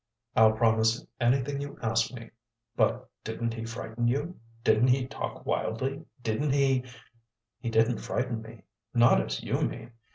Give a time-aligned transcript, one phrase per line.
[0.35, 2.31] "I'll promise anything you ask me.
[2.75, 4.35] But didn't he frighten you?
[4.63, 6.03] Didn't he talk wildly?
[6.23, 6.85] Didn't he"
[7.61, 8.63] "He didn't frighten me
[8.95, 9.91] not as you mean.